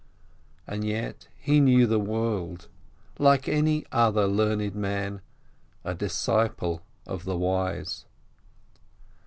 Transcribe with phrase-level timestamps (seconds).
[0.65, 2.67] And yet he knew the world,
[3.19, 5.21] like any other learned man,
[5.83, 8.05] a disciple of the wise.